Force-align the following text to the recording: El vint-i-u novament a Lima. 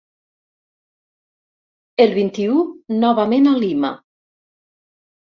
El 2.05 2.15
vint-i-u 2.15 2.63
novament 3.05 3.51
a 3.53 3.55
Lima. 3.65 3.93